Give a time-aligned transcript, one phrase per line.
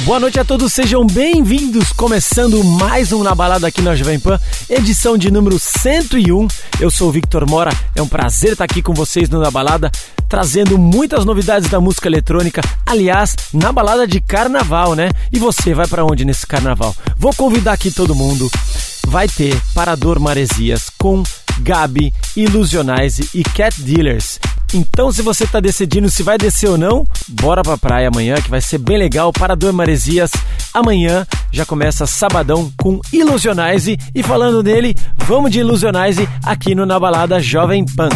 [0.00, 1.92] Boa noite a todos, sejam bem-vindos.
[1.92, 6.48] Começando mais um Na Balada aqui na Jovem Pan, edição de número 101.
[6.80, 9.92] Eu sou o Victor Mora, é um prazer estar aqui com vocês no Na Balada,
[10.28, 12.62] trazendo muitas novidades da música eletrônica.
[12.84, 15.10] Aliás, na balada de carnaval, né?
[15.30, 16.96] E você vai para onde nesse carnaval?
[17.16, 18.50] Vou convidar aqui todo mundo.
[19.06, 21.22] Vai ter Parador Maresias com
[21.60, 24.40] Gabi, Ilusionize e Cat Dealers.
[24.74, 28.50] Então, se você está decidindo se vai descer ou não, bora pra praia amanhã, que
[28.50, 29.32] vai ser bem legal.
[29.32, 30.30] Parador Maresias,
[30.72, 33.98] amanhã já começa sabadão com Ilusionize.
[34.14, 34.94] E falando dele,
[35.26, 37.84] vamos de Ilusionize aqui no Na Balada Jovem.
[37.84, 38.08] Pan.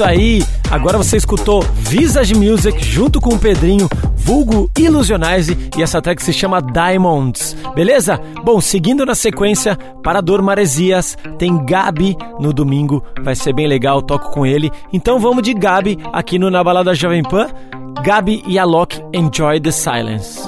[0.00, 0.42] Isso aí.
[0.70, 6.32] Agora você escutou Visage Music junto com o Pedrinho, vulgo Illusionize, e essa track se
[6.32, 7.56] chama Diamonds.
[7.74, 8.18] Beleza?
[8.44, 14.30] Bom, seguindo na sequência, Parador Maresias, tem Gabi no domingo, vai ser bem legal, toco
[14.30, 14.70] com ele.
[14.92, 17.48] Então vamos de Gabi aqui no Na Balada Jovem Pan.
[18.02, 20.39] Gabi e Alok Enjoy the Silence.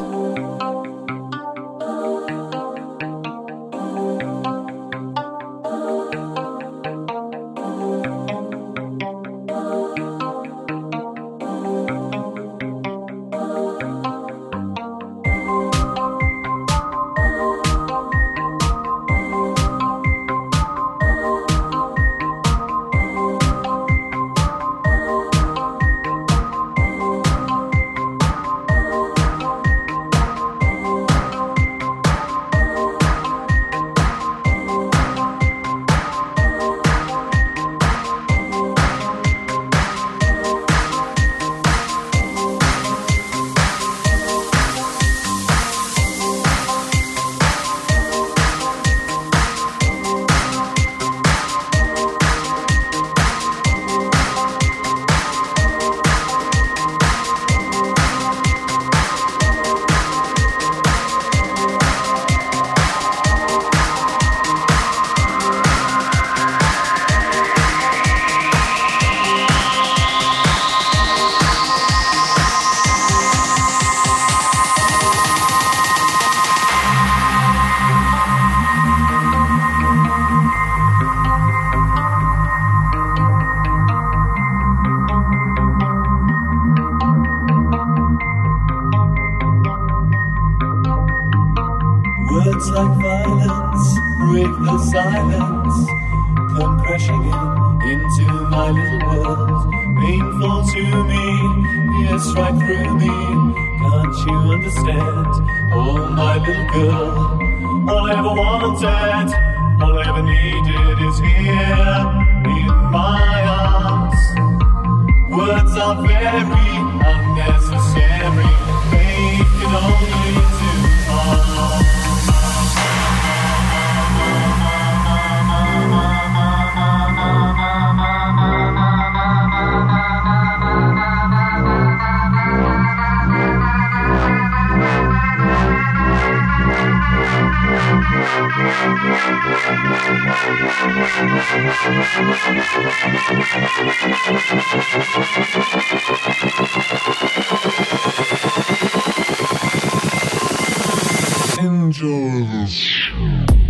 [151.60, 153.02] Enjoy this.
[153.12, 153.61] enjoy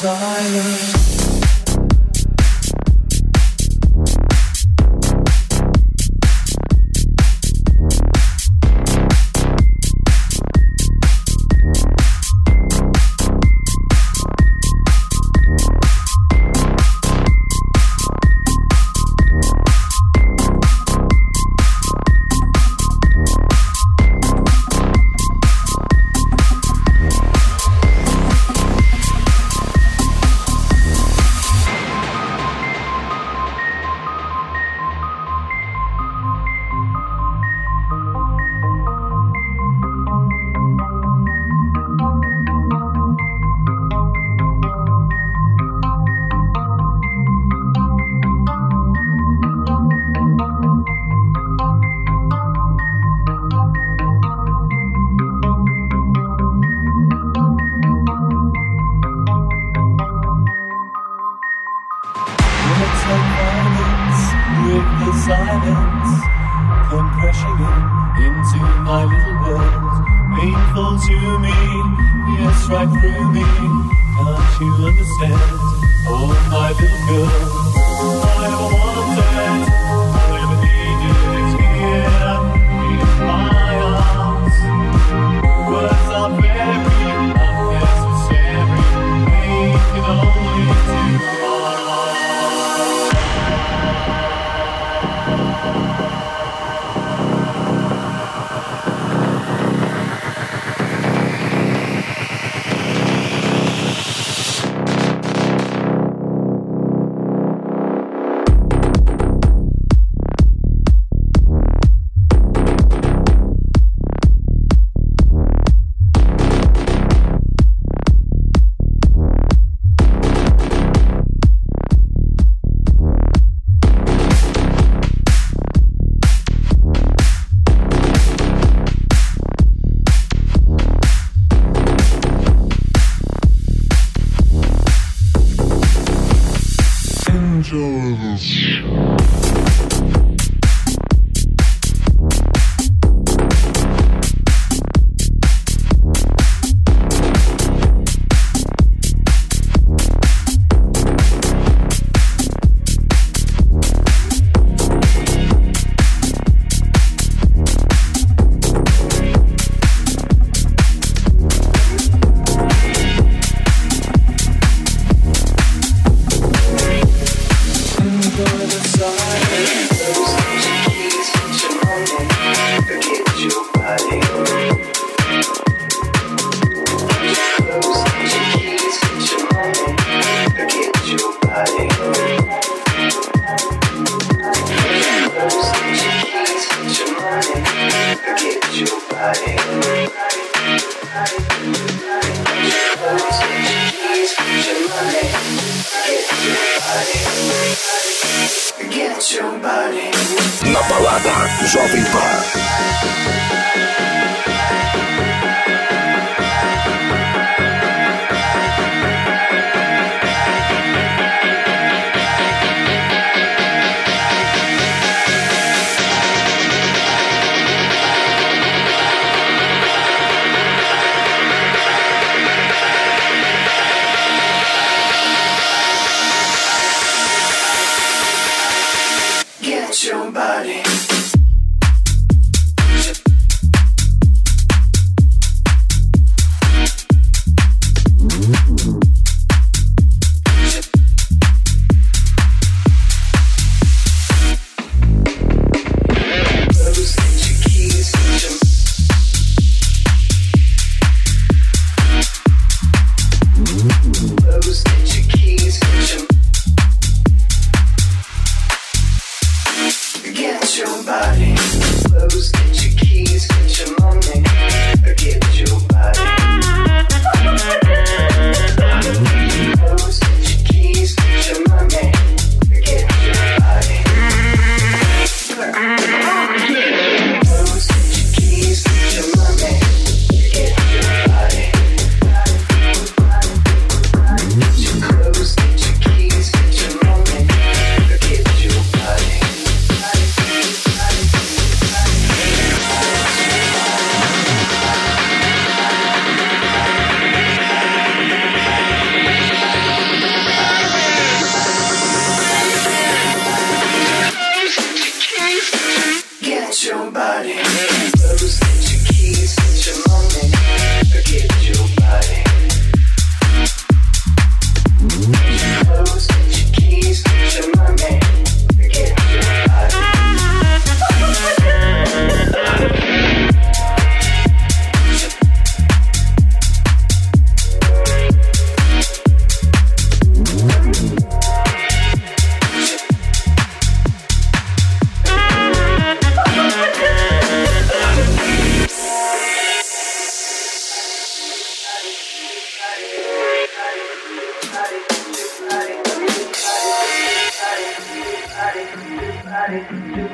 [0.00, 0.87] silence.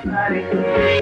[0.05, 1.01] Bye.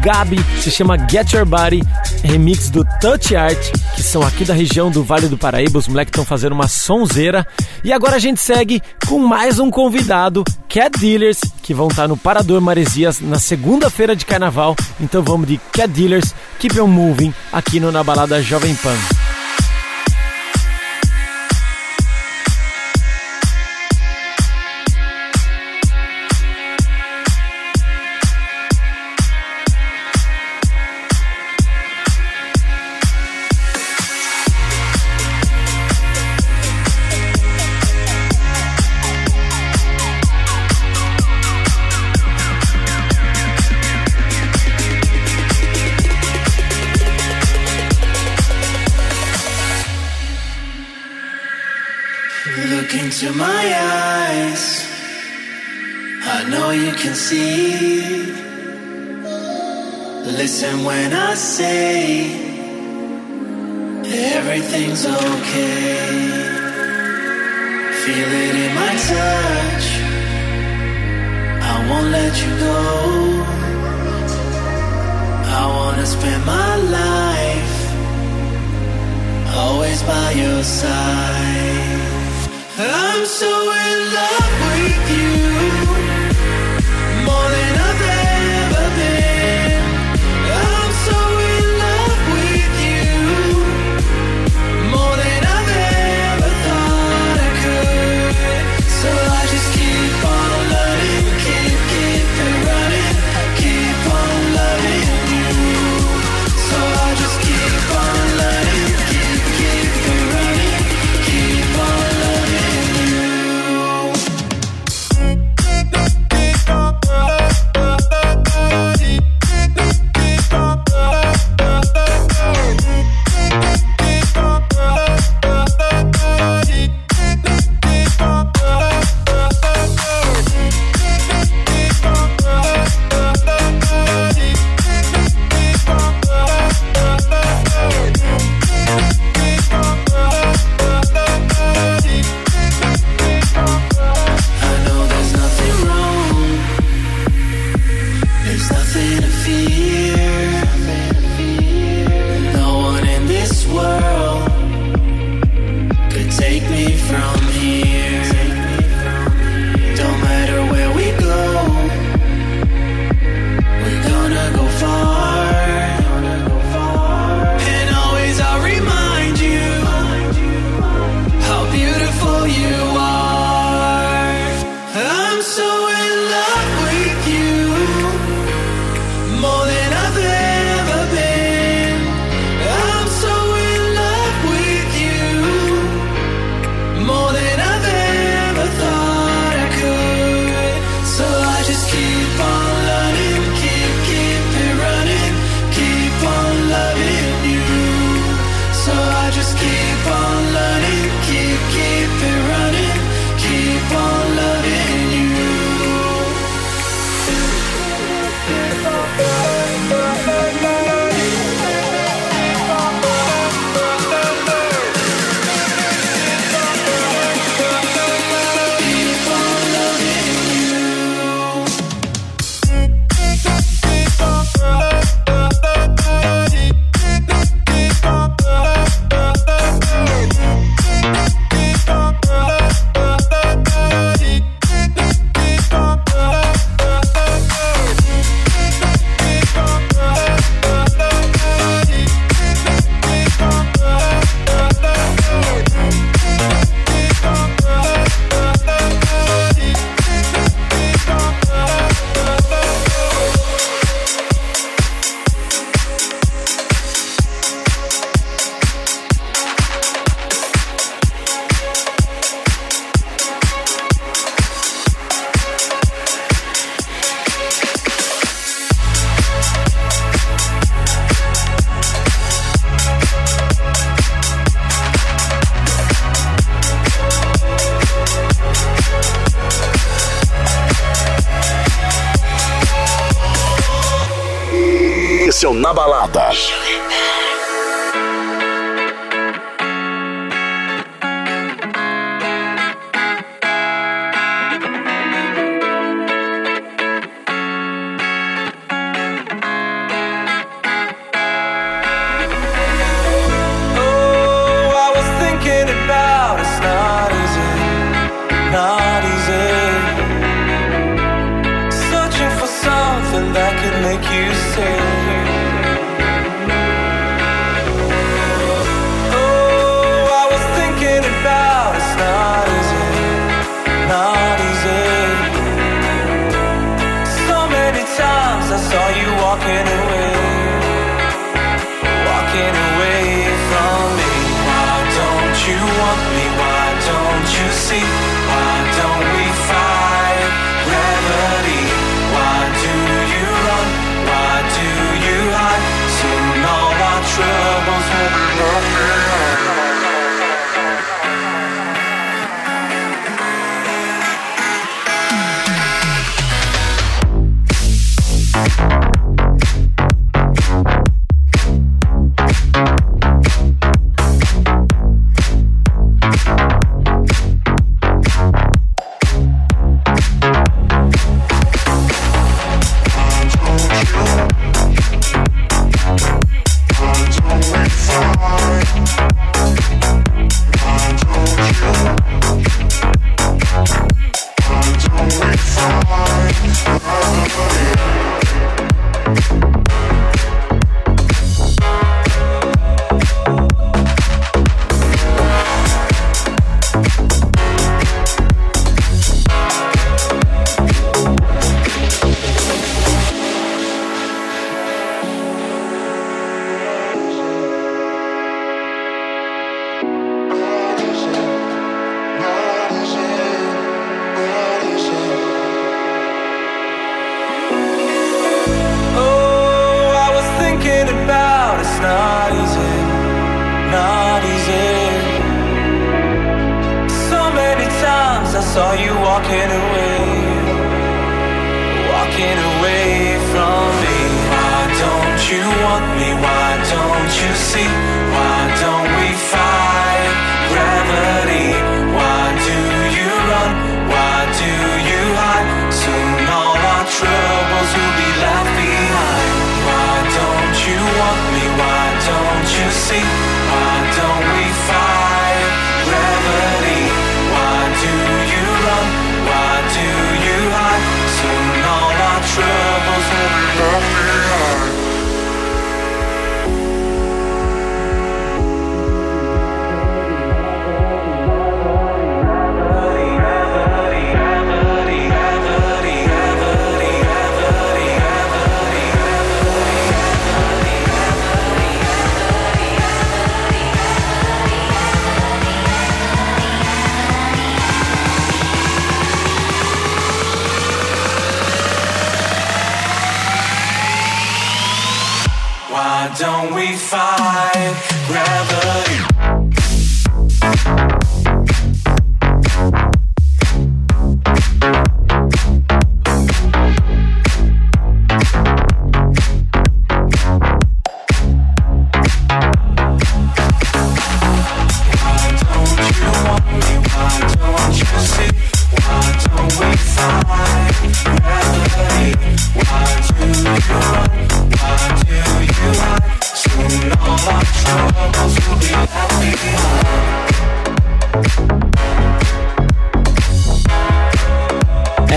[0.00, 1.82] Gabi se chama Get Your Body,
[2.24, 3.58] remix do Touch Art,
[3.94, 5.78] que são aqui da região do Vale do Paraíba.
[5.78, 7.46] Os moleques estão fazendo uma sonzeira.
[7.84, 12.16] E agora a gente segue com mais um convidado, Cat Dealers, que vão estar no
[12.16, 14.74] Parador Maresias na segunda-feira de carnaval.
[14.98, 19.19] Então vamos de Cat Dealers, Keep On Moving, aqui no Na Balada Jovem Pan.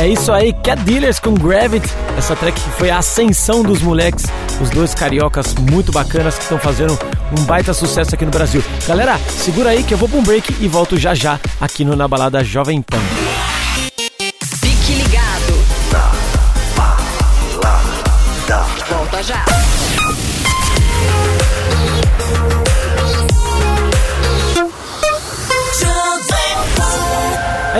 [0.03, 1.87] É isso aí, Cat Dealers com Gravity.
[2.17, 4.25] Essa track que foi a ascensão dos moleques,
[4.61, 6.99] os dois cariocas muito bacanas que estão fazendo
[7.31, 8.61] um baita sucesso aqui no Brasil.
[8.85, 11.95] Galera, segura aí que eu vou pra um break e volto já já aqui no
[11.95, 12.99] Na Balada Jovem Pan.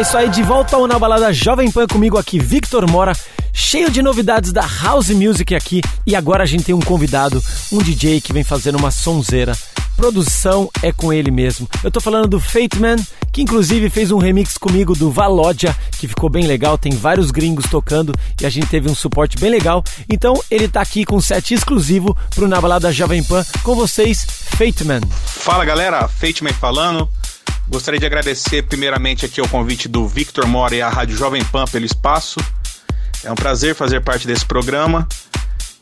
[0.04, 3.14] Isso aí, de volta ao Na Balada Jovem Pan comigo aqui, Victor Mora,
[3.54, 5.82] cheio de novidades da House Music aqui.
[6.06, 9.58] E agora a gente tem um convidado, um DJ que vem fazendo uma sonzeira.
[9.96, 11.70] Produção é com ele mesmo.
[11.82, 12.98] Eu tô falando do Fate Man,
[13.32, 17.66] que inclusive fez um remix comigo do Valódia, que ficou bem legal, tem vários gringos
[17.70, 19.86] tocando e a gente teve um suporte bem legal.
[20.10, 24.28] Então ele tá aqui com um set exclusivo pro Na Balada Jovem Pan com vocês,
[24.58, 25.02] Fate Man.
[25.26, 27.08] Fala galera, Fateman falando.
[27.68, 31.66] Gostaria de agradecer primeiramente aqui o convite do Victor Mora e a Rádio Jovem Pan
[31.66, 32.40] pelo espaço.
[33.24, 35.08] É um prazer fazer parte desse programa.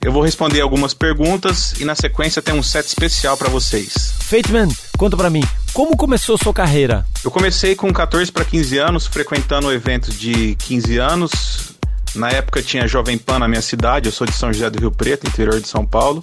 [0.04, 4.14] Eu vou responder algumas perguntas e na sequência tem um set especial para vocês.
[4.22, 4.68] Fate Man,
[4.98, 7.06] conta pra mim, como começou sua carreira?
[7.24, 11.72] Eu comecei com 14 para 15 anos, frequentando eventos de 15 anos.
[12.16, 14.92] Na época tinha Jovem Pan na minha cidade, eu sou de São José do Rio
[14.92, 16.22] Preto, interior de São Paulo.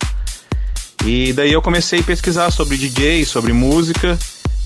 [1.05, 4.19] E daí eu comecei a pesquisar sobre DJ, sobre música,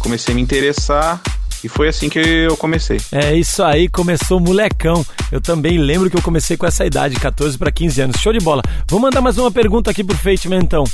[0.03, 1.21] comecei a me interessar
[1.65, 3.01] e foi assim que eu comecei.
[3.13, 5.07] É isso aí, começou molecão.
[5.31, 8.21] Eu também lembro que eu comecei com essa idade, 14 para 15 anos.
[8.21, 8.63] Show de bola.
[8.89, 10.85] Vou mandar mais uma pergunta aqui pro Fate Man, então.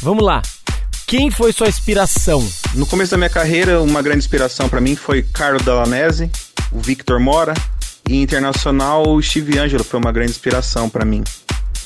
[0.00, 0.40] Vamos lá.
[1.06, 2.46] Quem foi sua inspiração?
[2.74, 6.30] No começo da minha carreira, uma grande inspiração para mim foi Carlo Dallanese,
[6.70, 7.52] o Victor Mora
[8.08, 11.22] e internacional o Steve Angelo foi uma grande inspiração para mim.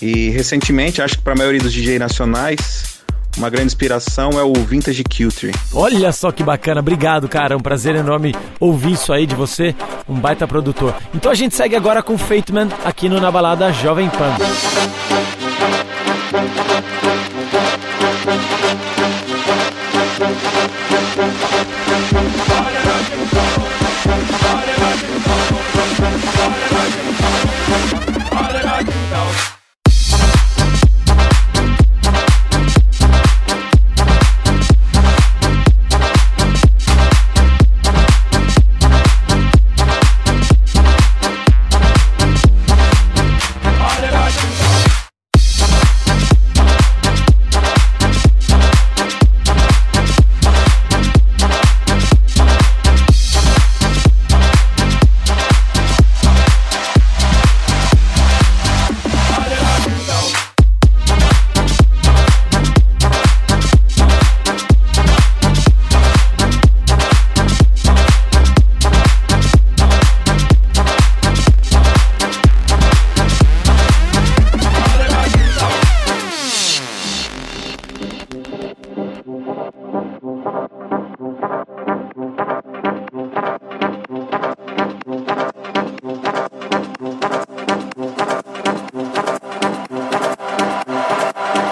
[0.00, 2.95] E recentemente, acho que para a maioria dos DJ nacionais,
[3.36, 5.52] uma grande inspiração é o Vintage Culture.
[5.72, 7.56] Olha só que bacana, obrigado, cara.
[7.56, 9.74] Um prazer enorme ouvir isso aí de você,
[10.08, 10.94] um baita produtor.
[11.14, 14.36] Então a gente segue agora com Fateman aqui no Na Balada Jovem Pan.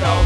[0.00, 0.25] though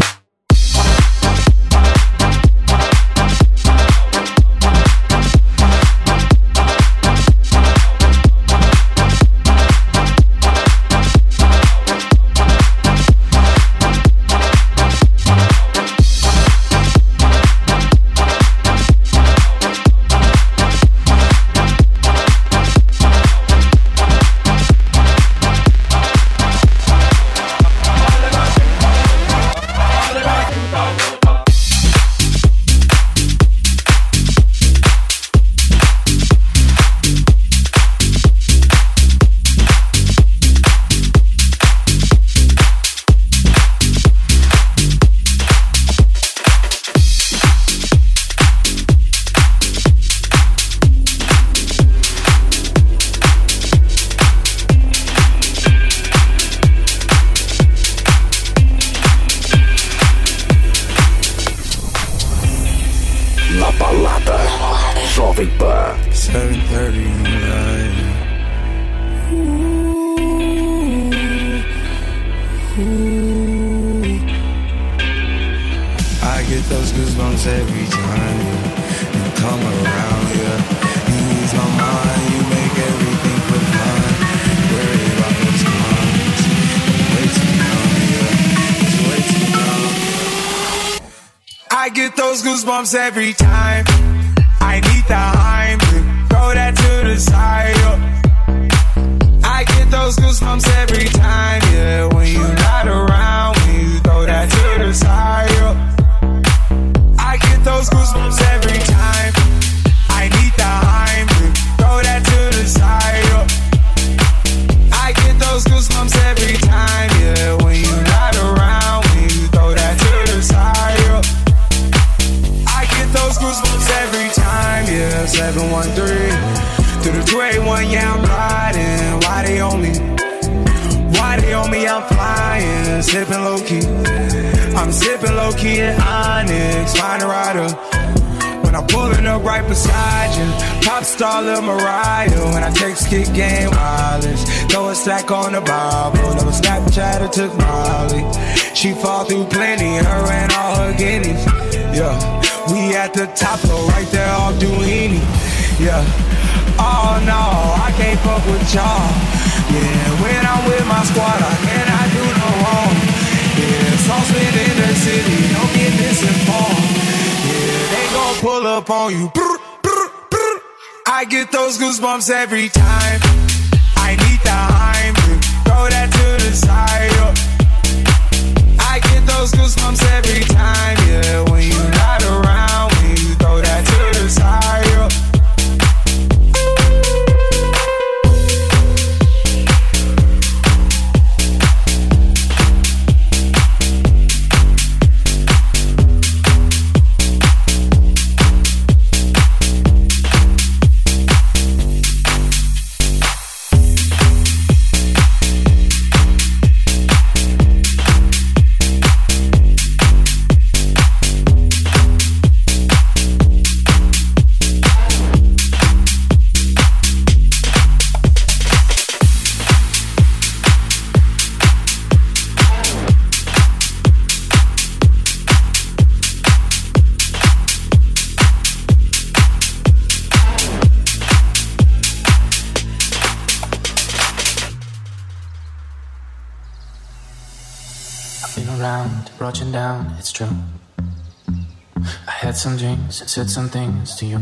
[243.11, 244.41] said some things to you.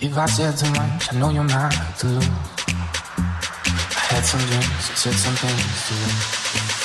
[0.00, 2.28] If I said too much, I know you're not to lose.
[2.68, 6.75] I had some dreams, said some things to you.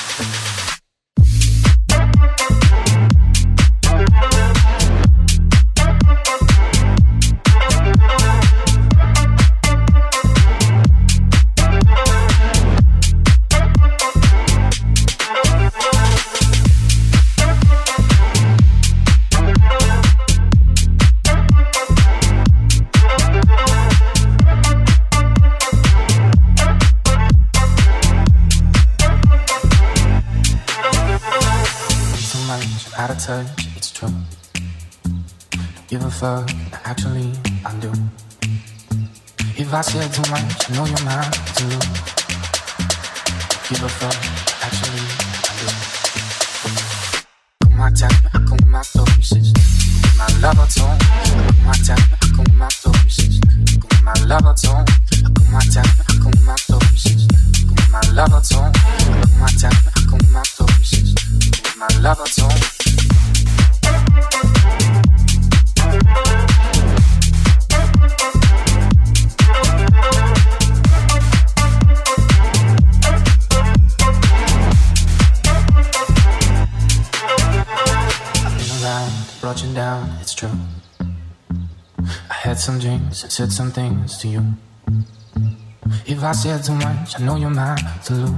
[86.42, 87.20] said too much.
[87.20, 88.34] I know you're mine to lose.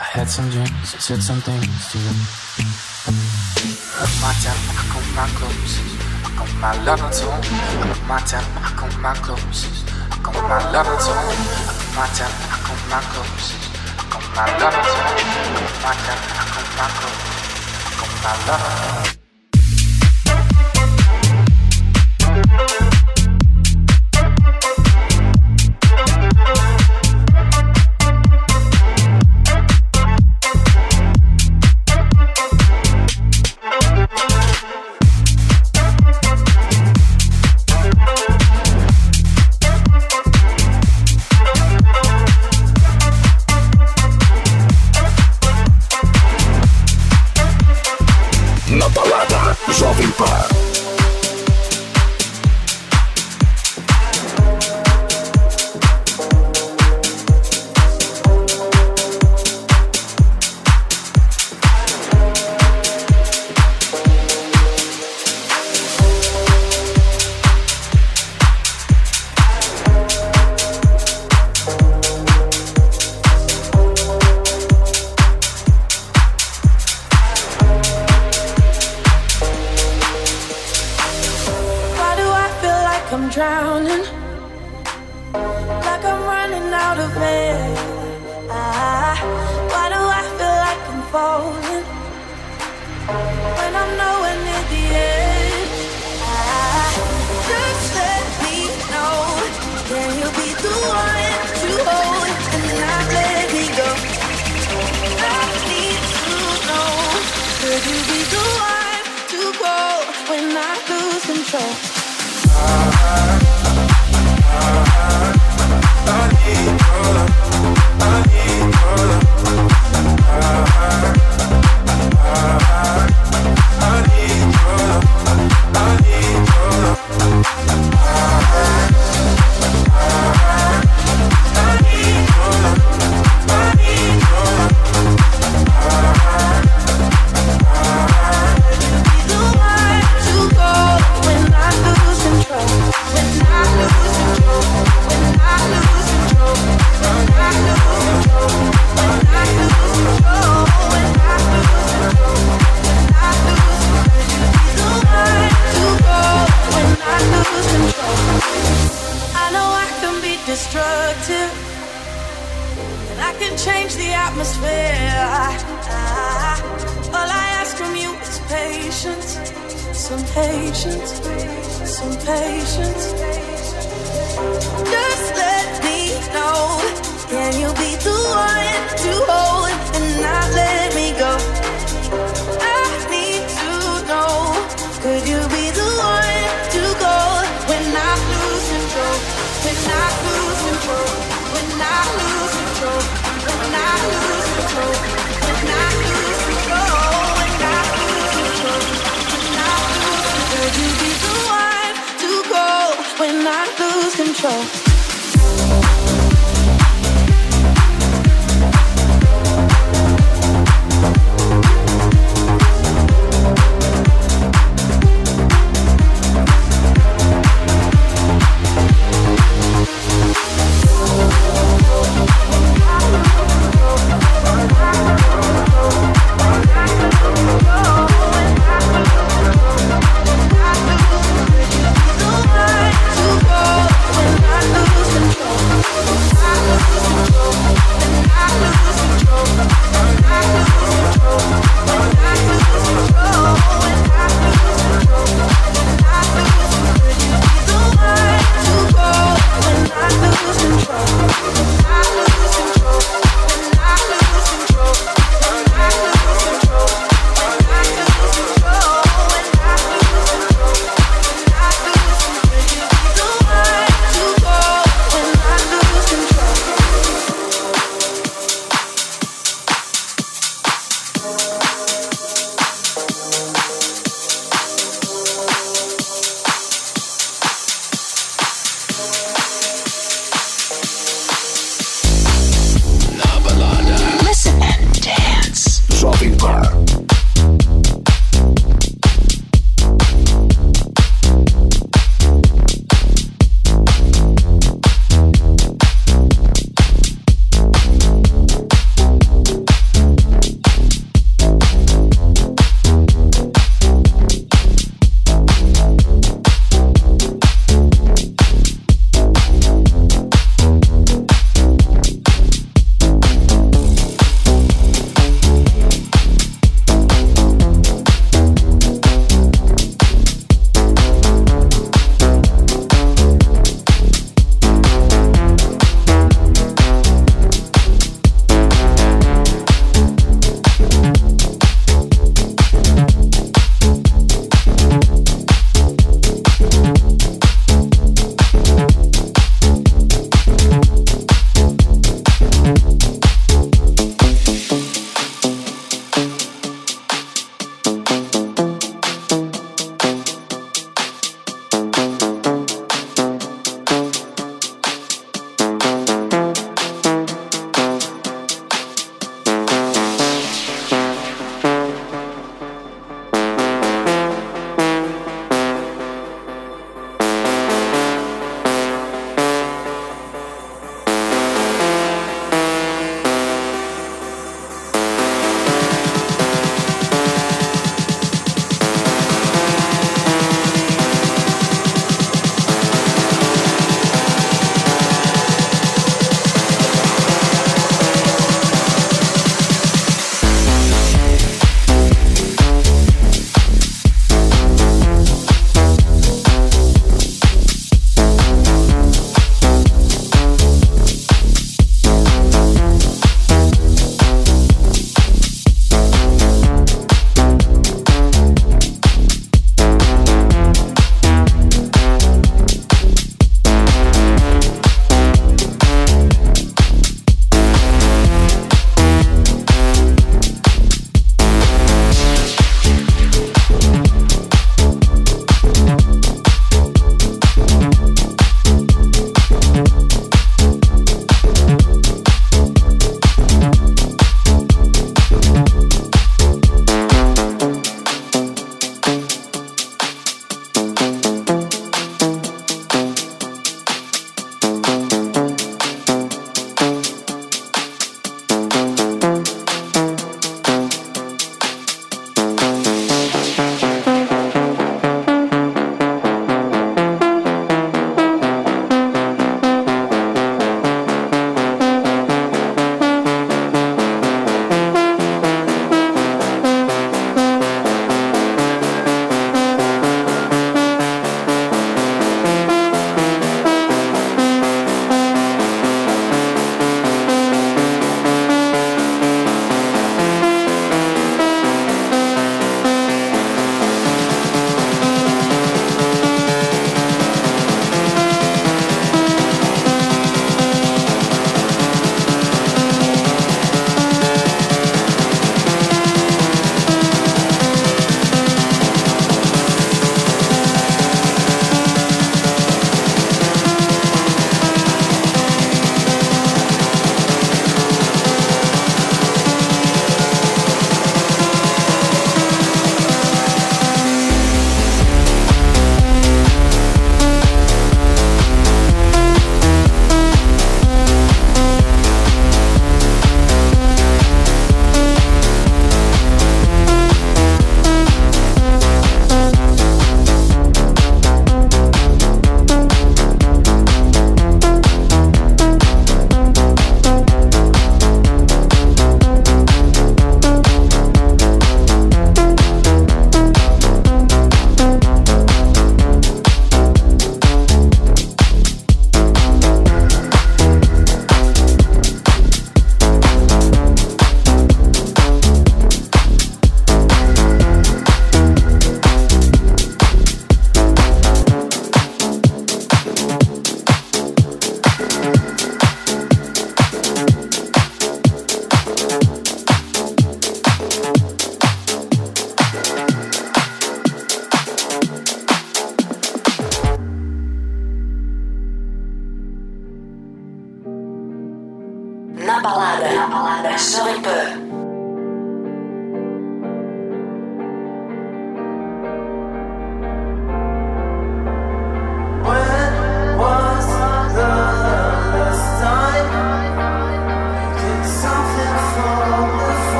[0.00, 2.14] I had some dreams, I said some things to you.
[4.24, 5.74] My time, I count my clothes.
[6.24, 7.28] I count my love to too.
[8.08, 9.84] My time, I count my clothes.
[9.84, 11.20] I count my love to too.
[11.92, 13.48] My time, I count my clothes.
[13.84, 15.68] I count my love to too.
[15.84, 17.28] My time, I count my clothes.
[17.84, 19.04] I count my love.
[19.04, 19.09] to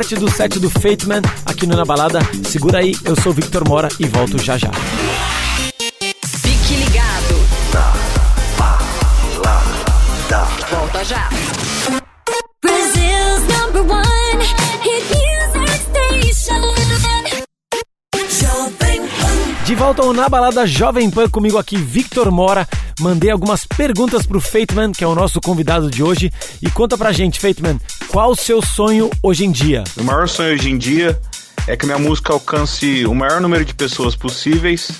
[0.00, 2.20] parte do set do Fateman aqui no Na Balada.
[2.42, 4.70] Segura aí, eu sou o Victor Mora e volto já já.
[6.24, 7.34] Fique ligado.
[10.70, 11.28] Volta já.
[12.62, 14.42] Brazil's number one
[14.80, 16.62] hit music station.
[18.40, 19.64] Jovem Pan.
[19.66, 22.66] De volta ao Na Balada Jovem Pan comigo aqui, Victor Mora.
[23.00, 26.32] Mandei algumas perguntas pro Fateman, que é o nosso convidado de hoje.
[26.62, 27.78] E conta pra gente, Fateman,
[28.10, 29.84] qual o seu sonho hoje em dia?
[29.96, 31.18] O maior sonho hoje em dia
[31.66, 34.90] é que minha música alcance o maior número de pessoas possíveis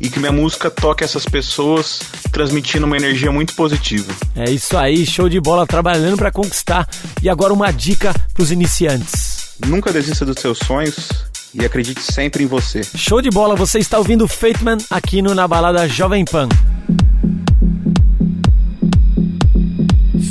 [0.00, 4.12] e que minha música toque essas pessoas, transmitindo uma energia muito positiva.
[4.36, 6.88] É isso aí, show de bola, trabalhando pra conquistar.
[7.20, 9.56] E agora uma dica pros iniciantes.
[9.66, 11.08] Nunca desista dos seus sonhos
[11.52, 12.82] e acredite sempre em você.
[12.94, 16.48] Show de bola, você está ouvindo o Fateman aqui no Na Balada Jovem Pan.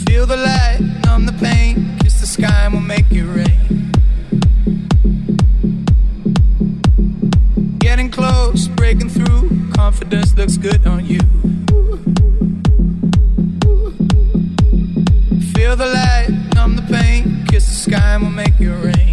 [0.07, 0.66] Feel the light,
[9.77, 11.19] confidence looks good on you.
[15.53, 19.06] Feel the light, numb the pain, kiss the sky and we'll make it rain.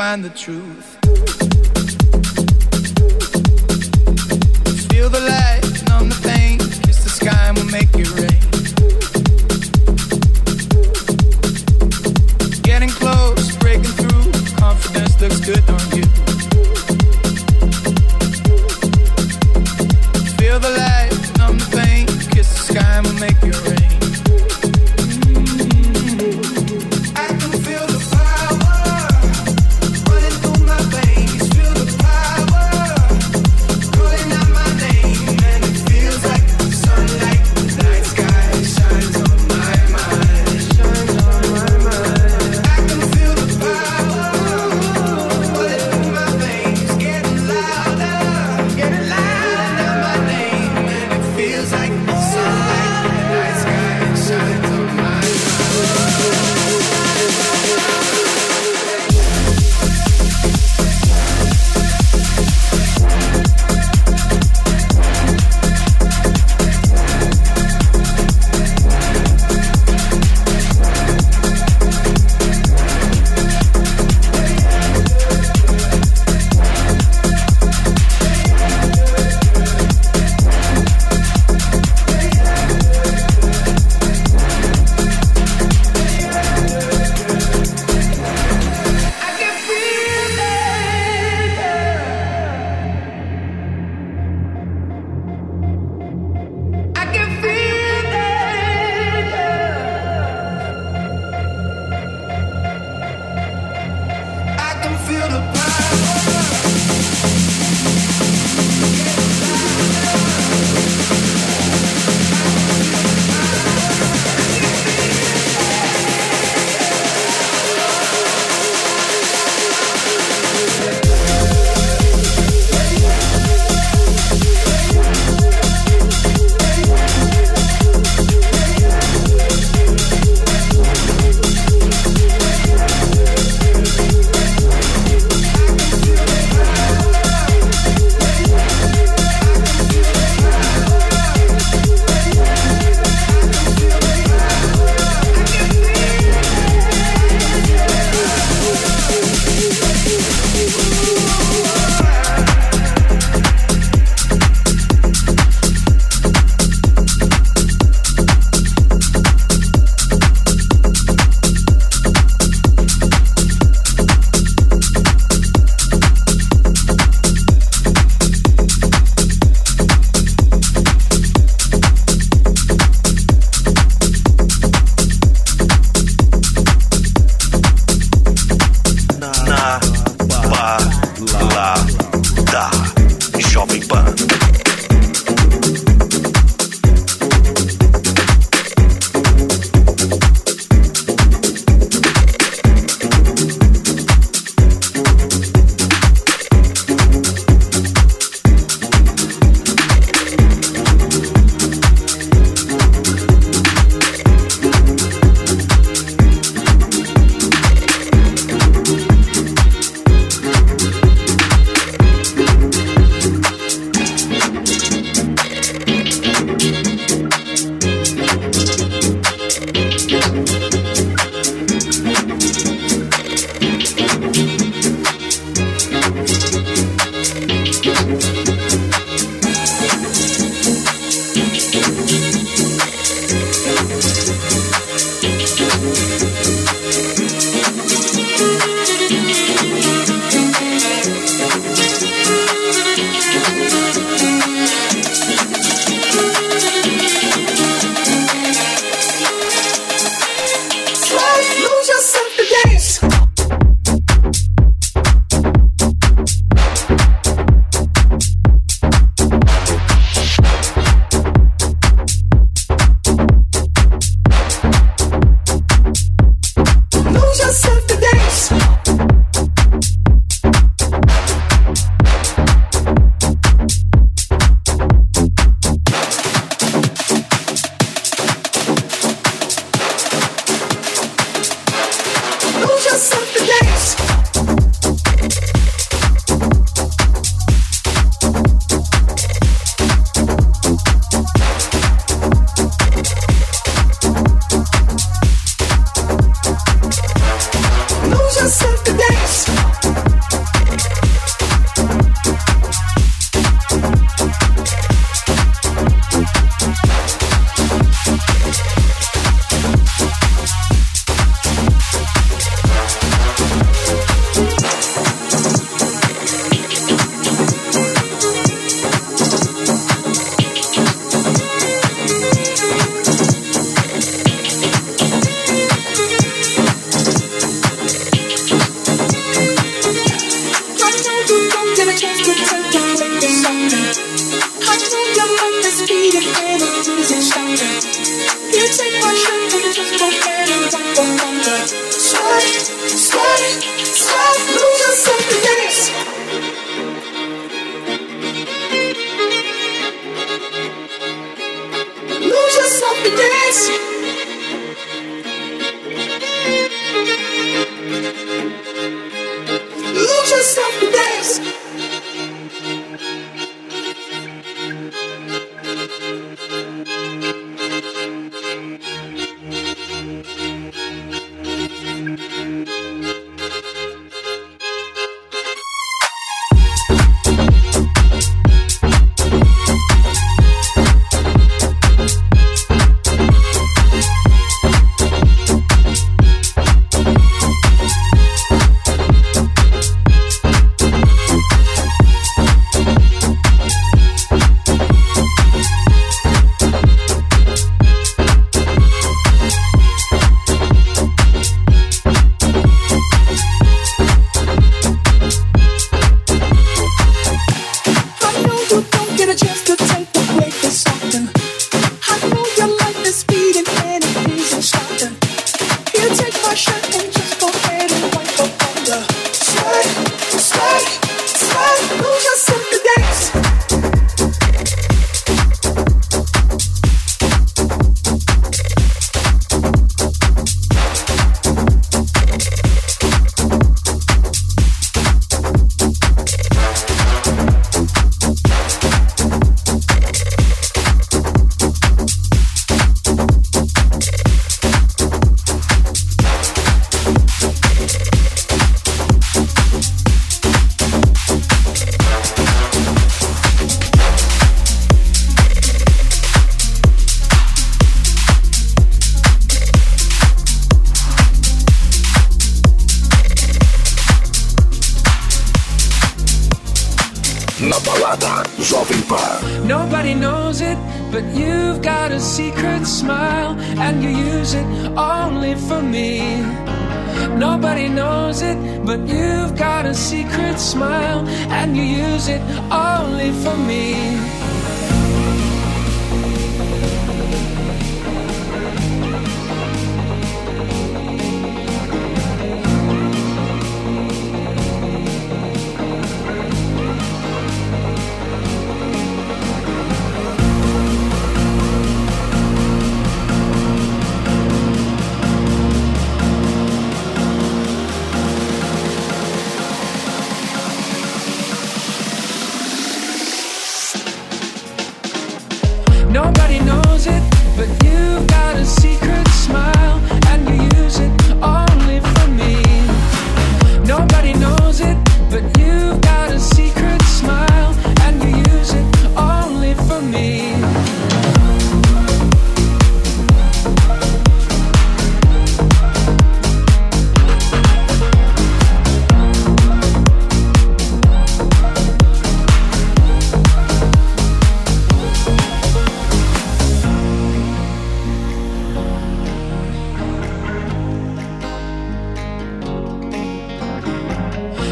[0.00, 0.89] Find the truth.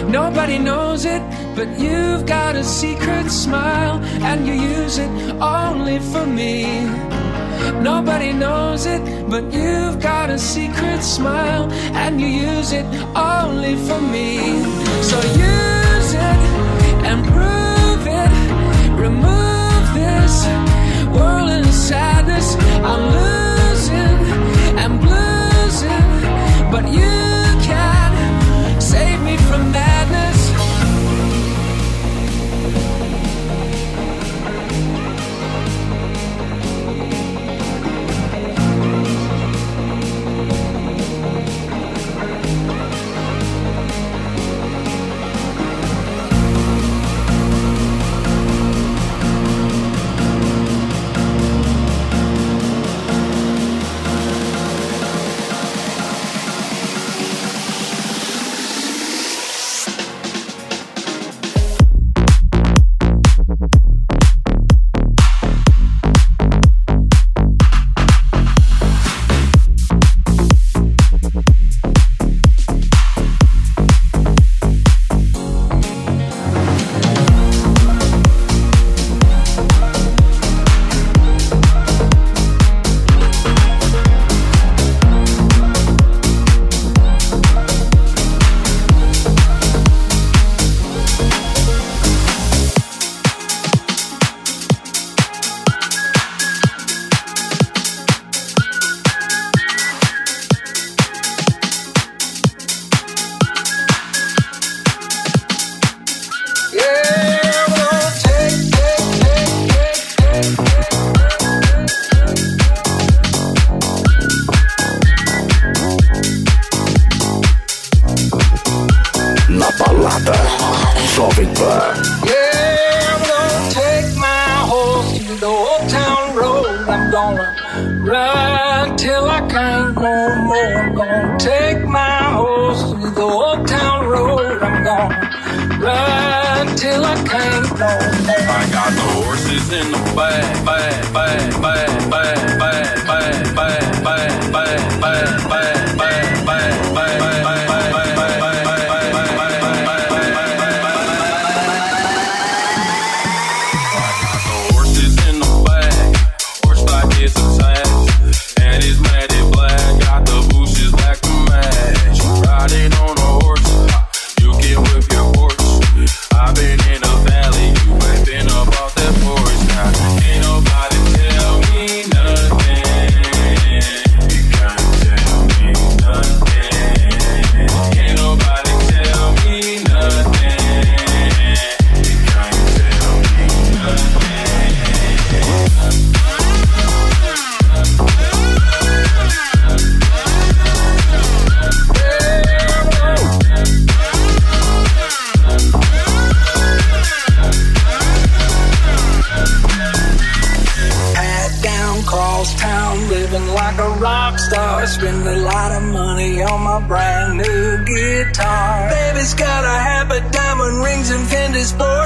[0.08, 1.22] Nobody knows it,
[1.54, 6.86] but you've got a secret smile, and you use it only for me.
[7.82, 14.00] Nobody knows it, but you've got a secret smile, and you use it only for
[14.00, 14.62] me.
[15.02, 16.38] So use it
[17.08, 18.32] and prove it.
[18.98, 20.46] Remove this
[21.14, 22.56] world sadness.
[22.82, 24.18] I'm losing
[24.82, 27.17] and bluesing, but you.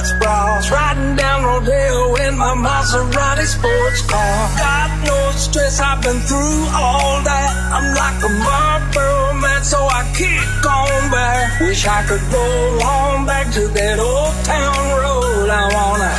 [0.02, 4.48] sports bras, riding down Rodeo in my Maserati sports car.
[4.58, 7.50] Got no stress I've been through all that.
[7.76, 11.60] I'm like a Marlboro man, so I kick on back.
[11.60, 12.46] Wish I could go
[12.82, 15.48] on back to that old town road.
[15.50, 16.14] I wanna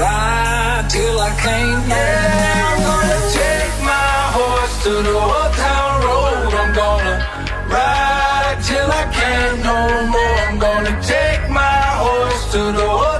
[0.00, 1.88] ride till I can't.
[1.88, 6.52] Yeah, I'm gonna take my horse to the old town road.
[6.60, 7.16] I'm gonna
[7.68, 9.78] ride till I can't no
[10.12, 10.38] more.
[10.48, 13.11] I'm gonna take my horse to the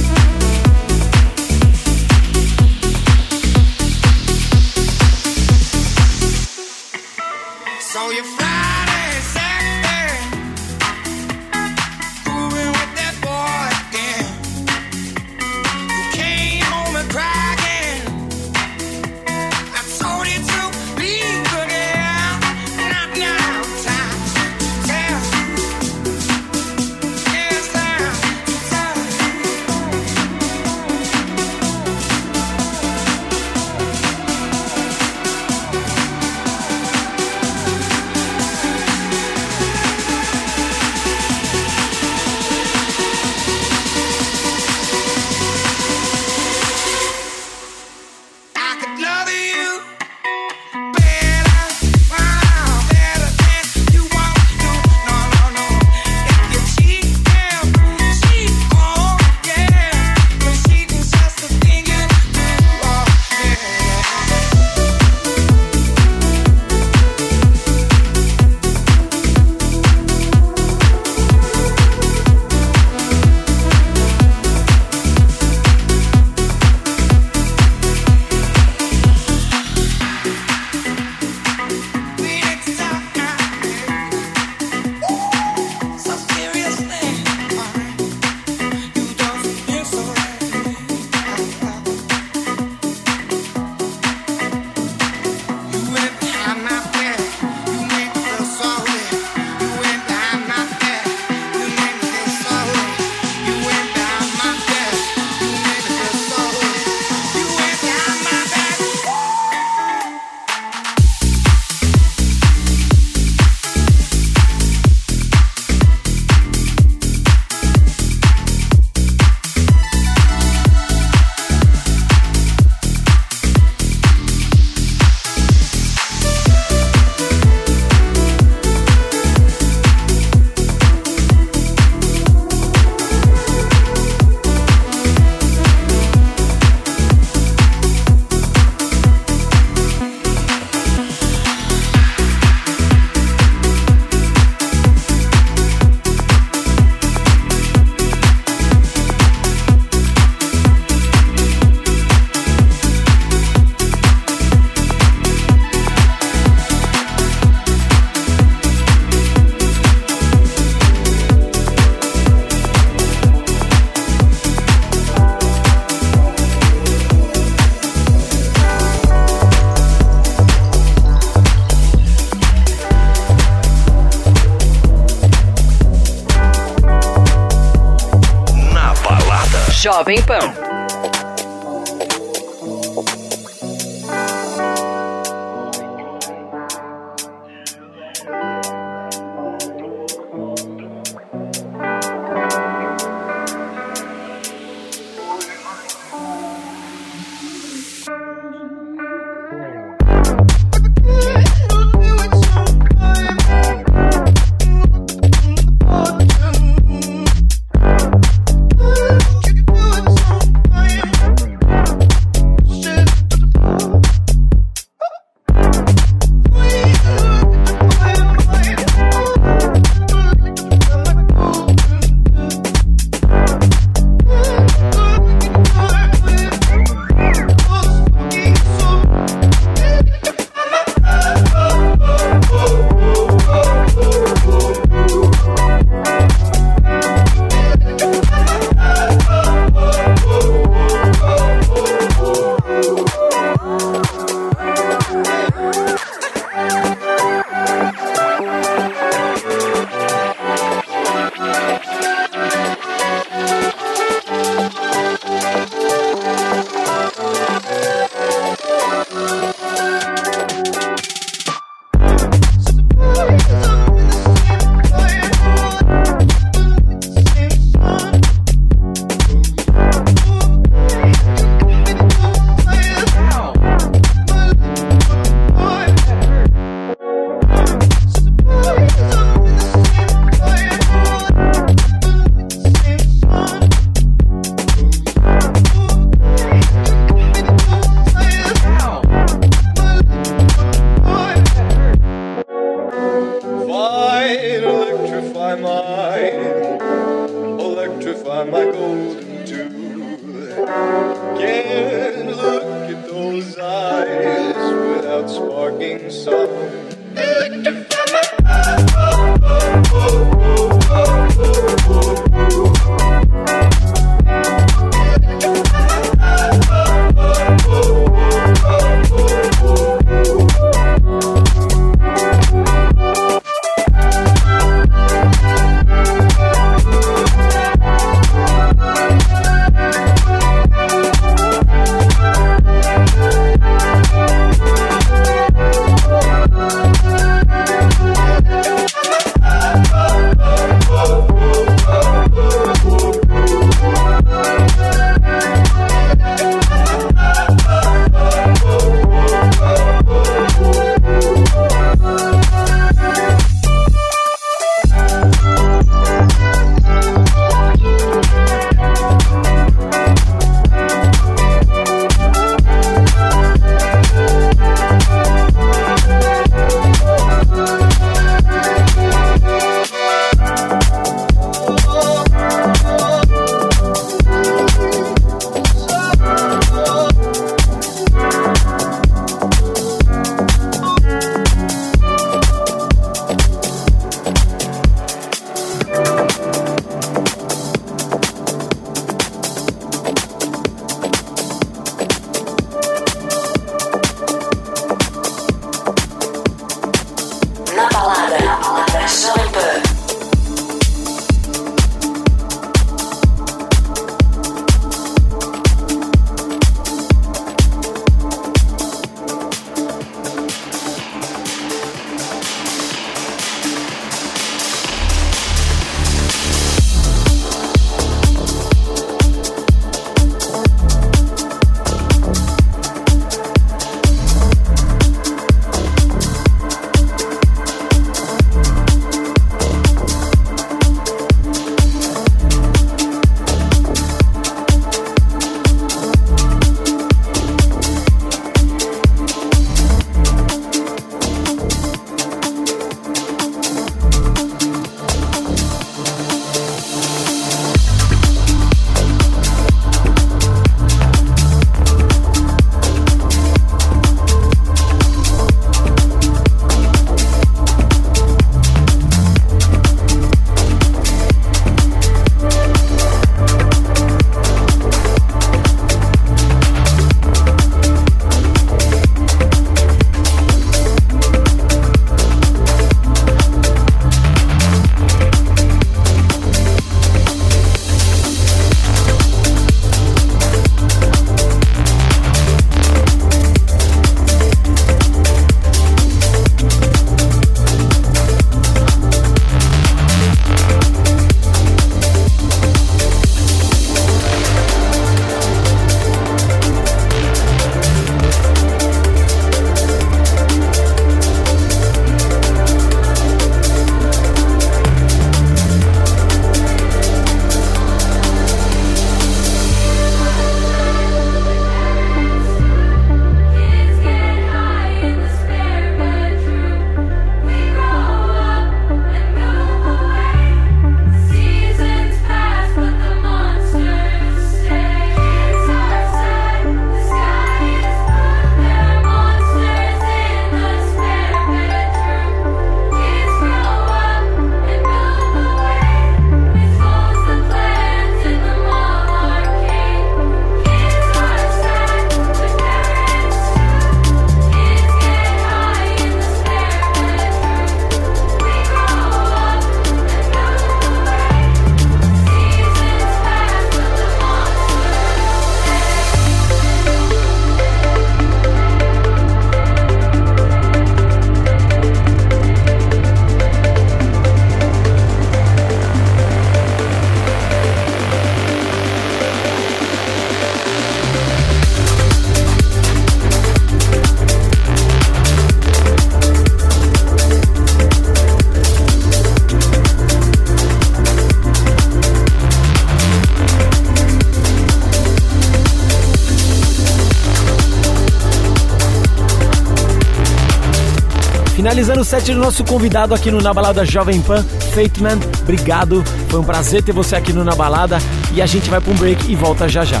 [592.20, 596.04] set do nosso convidado aqui no Na Balada Jovem Pan, Fateman, obrigado.
[596.28, 597.98] Foi um prazer ter você aqui no Na Balada
[598.32, 600.00] e a gente vai para um break e volta já já.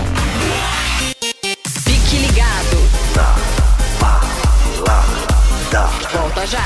[1.82, 2.76] Fique ligado.
[6.12, 6.64] Volta já.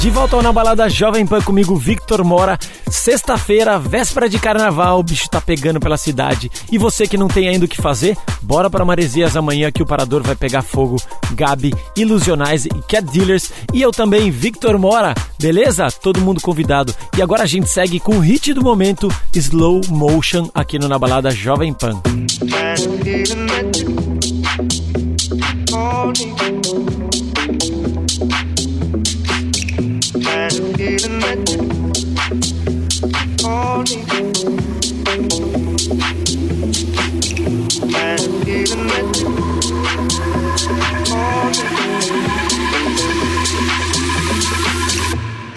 [0.00, 2.58] De volta ao Na Balada Jovem Pan comigo, Victor Mora.
[3.08, 6.50] Sexta-feira, véspera de carnaval, o bicho tá pegando pela cidade.
[6.70, 9.86] E você que não tem ainda o que fazer, bora para Maresias amanhã que o
[9.86, 10.96] parador vai pegar fogo.
[11.32, 13.50] Gabi, Ilusionais e Cat Dealers.
[13.72, 15.14] E eu também, Victor Mora.
[15.40, 15.90] Beleza?
[15.90, 16.94] Todo mundo convidado.
[17.16, 20.98] E agora a gente segue com o hit do momento, Slow Motion, aqui no Na
[20.98, 22.02] Balada Jovem Pan.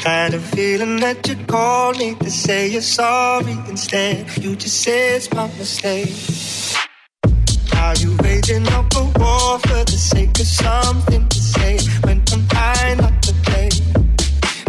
[0.04, 4.38] Kind of feeling that you called me to say you're sorry instead.
[4.38, 6.16] You just said it's my mistake.
[7.76, 8.16] Are you
[8.68, 13.32] up a war for the sake of something to say when trying not to?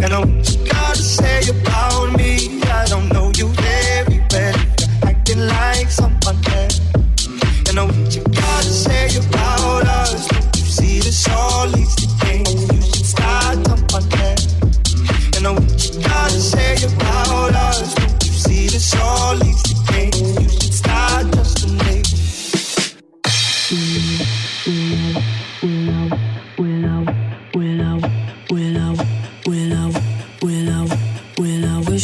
[0.03, 0.21] And I
[0.67, 2.61] gotta say about me.
[2.63, 4.55] I don't know you very well.
[5.03, 6.81] Acting like someone else.
[7.69, 10.27] And what you gotta say about us.
[10.57, 12.51] You see this all leads to games?
[12.51, 13.05] You should
[13.65, 14.45] someone else.
[15.37, 17.95] And what you gotta say about us.
[18.25, 19.32] You see this all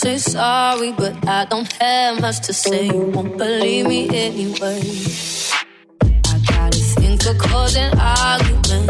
[0.00, 2.86] say sorry, but I don't have much to say.
[2.86, 4.80] You won't believe me anyway.
[6.00, 8.89] I got a thing for causing arguments,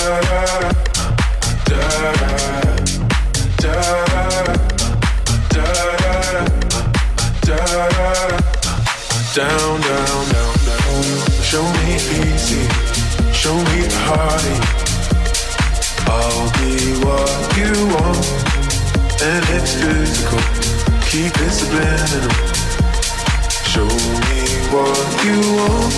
[9.33, 10.53] down, down, down,
[11.41, 12.61] Show me easy,
[13.33, 14.57] show me hardy.
[16.05, 18.25] I'll be what you want,
[19.23, 20.39] and it's physical.
[21.01, 22.66] Keep it subliminal.
[23.77, 24.41] Show me
[24.73, 25.93] what you want.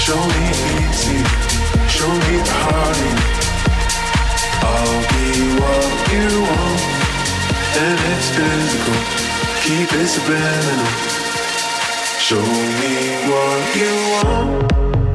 [0.00, 0.44] Show me
[0.80, 1.20] easy.
[1.92, 2.40] Show me.
[4.64, 5.26] I'll be
[5.60, 6.80] what you want.
[7.84, 8.96] And it's physical.
[9.60, 10.86] Keep it subliminal.
[12.18, 12.40] Show
[12.80, 12.94] me
[13.28, 15.05] what you want.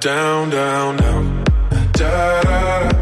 [0.00, 2.95] down, down, down, da da da.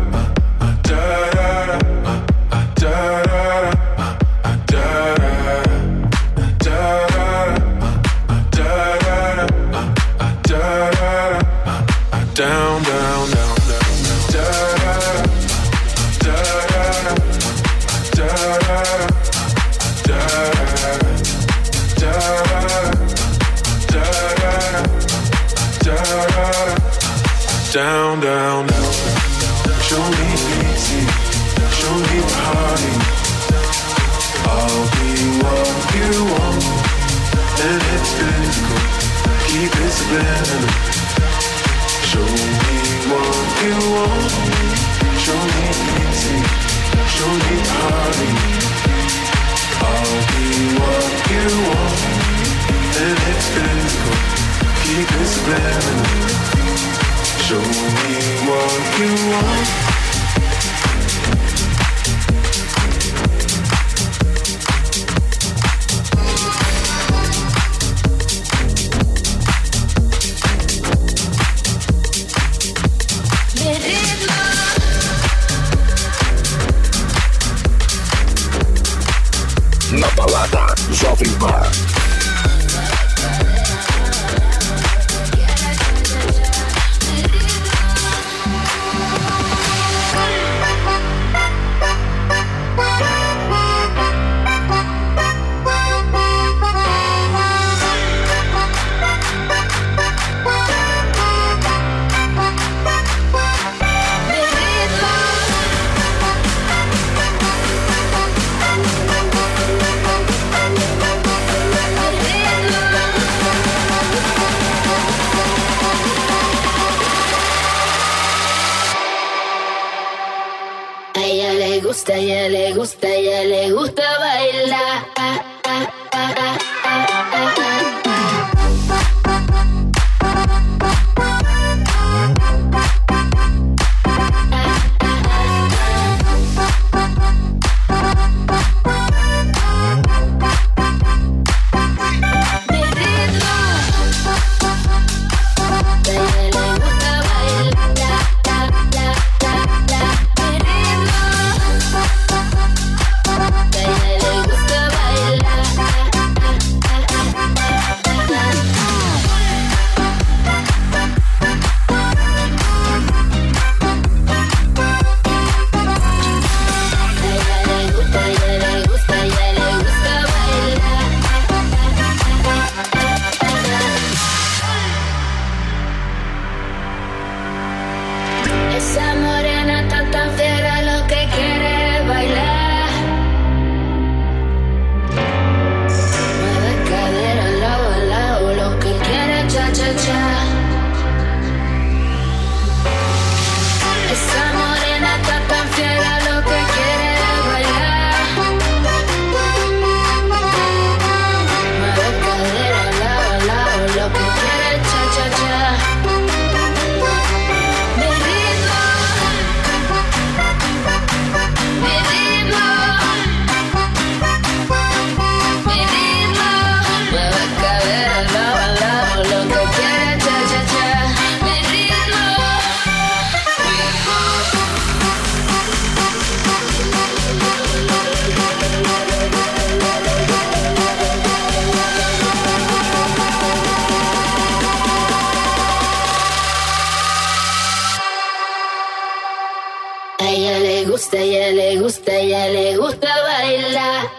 [241.15, 244.11] gusta, ya le gusta, ya le gusta bailar.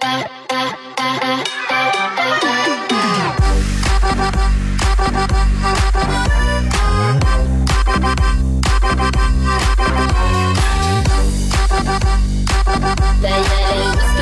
[13.22, 14.15] Ya le gusta.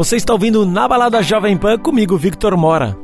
[0.00, 2.96] Você está ouvindo Na Balada Jovem Pan comigo, Victor Mora.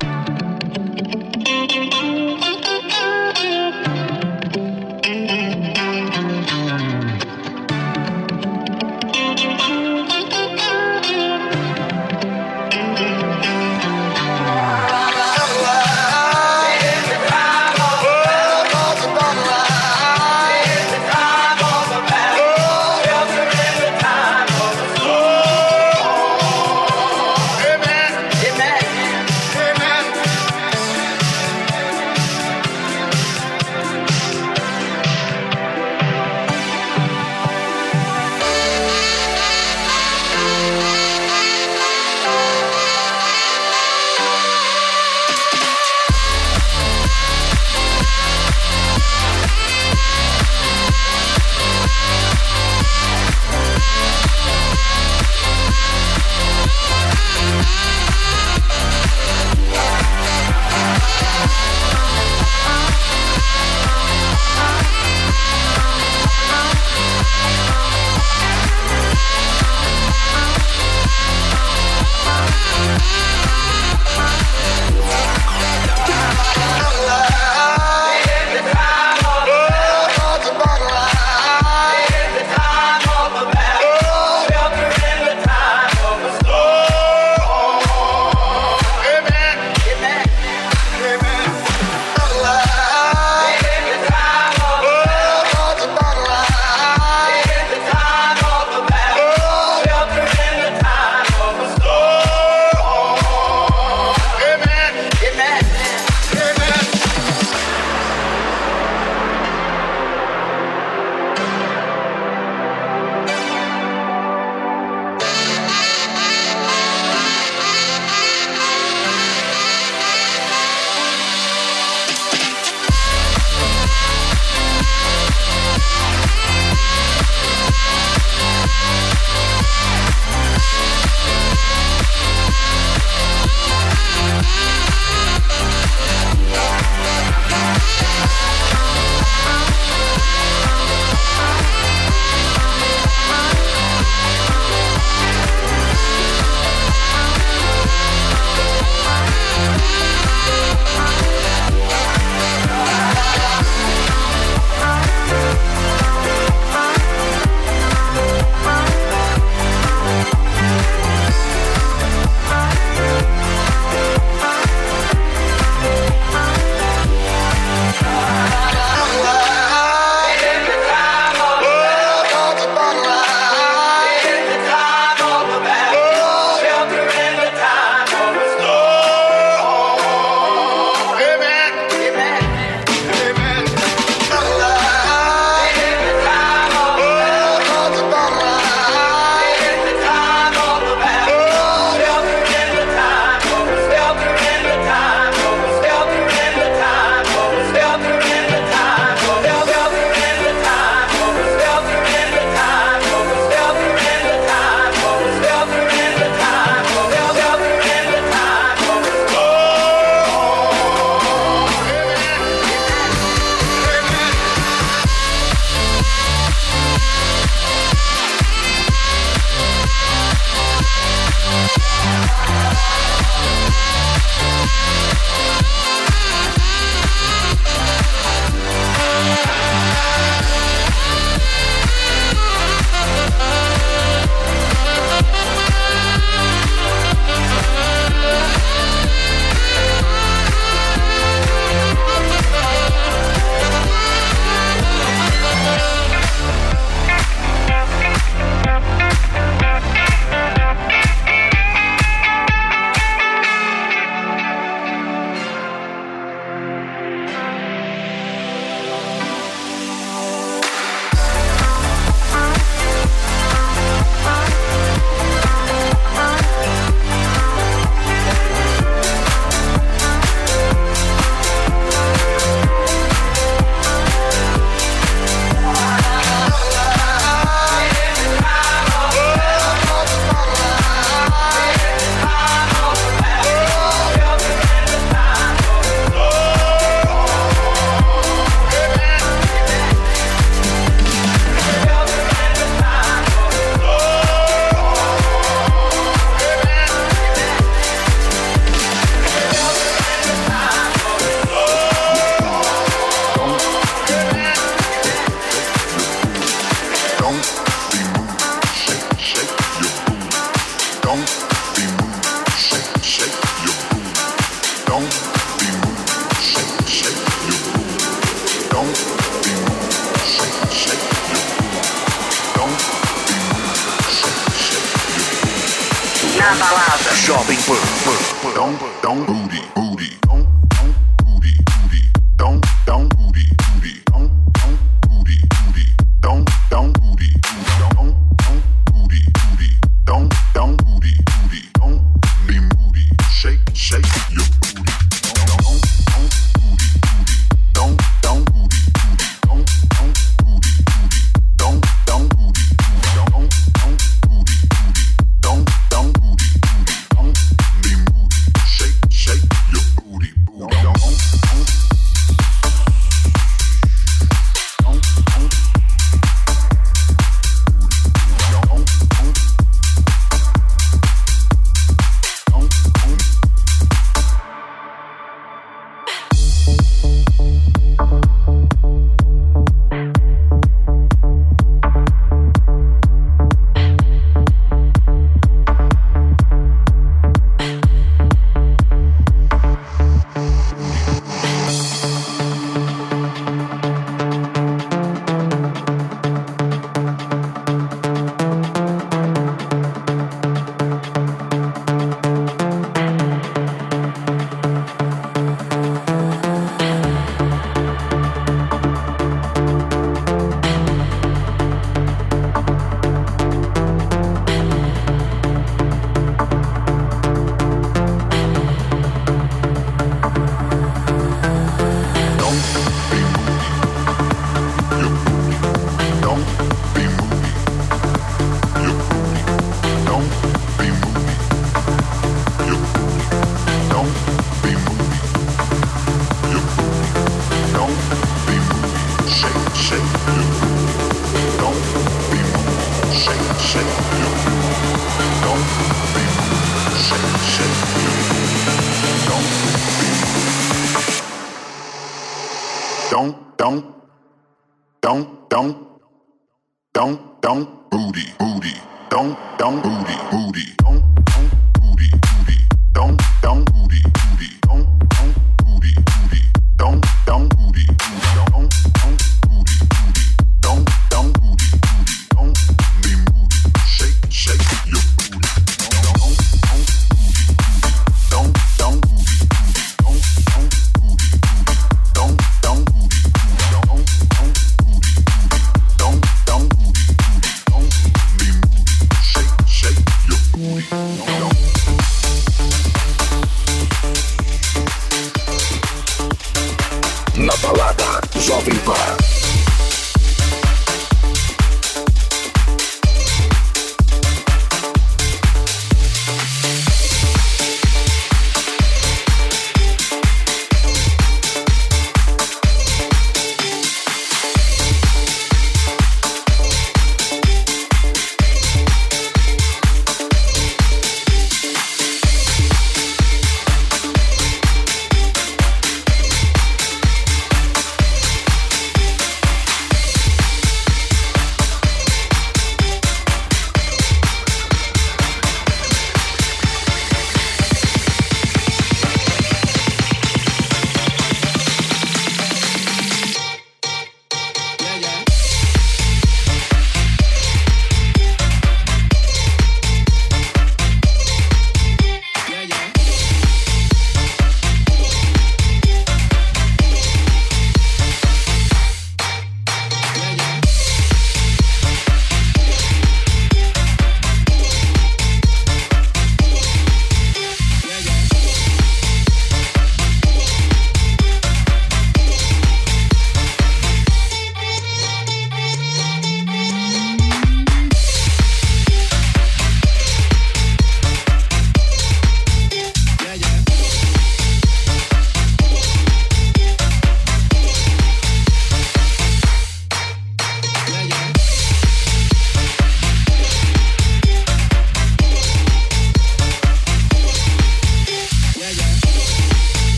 [326.46, 327.10] na balada.
[327.26, 329.55] Jovem Pan, Pan, Pan, Pan, Pan,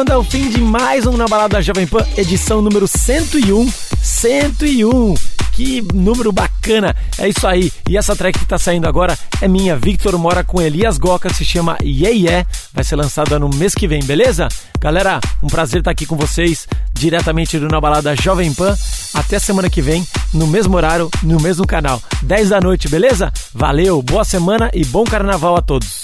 [0.00, 3.70] Chegando ao fim de mais um Na Balada Jovem Pan, edição número 101.
[4.00, 5.14] 101!
[5.52, 6.96] Que número bacana!
[7.18, 7.70] É isso aí.
[7.86, 9.76] E essa track que tá saindo agora é minha.
[9.76, 12.48] Victor mora com Elias Goca, se chama Yeah Yeah.
[12.72, 14.48] Vai ser lançada no mês que vem, beleza?
[14.80, 18.74] Galera, um prazer estar aqui com vocês, diretamente do Na Balada Jovem Pan.
[19.12, 20.02] Até semana que vem,
[20.32, 22.02] no mesmo horário, no mesmo canal.
[22.22, 23.30] 10 da noite, beleza?
[23.54, 26.00] Valeu, boa semana e bom carnaval a todos.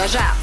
[0.00, 0.39] госпожа.